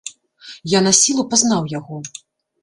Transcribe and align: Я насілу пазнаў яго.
Я 0.71 0.79
насілу 0.87 1.27
пазнаў 1.35 1.69
яго. 1.77 2.01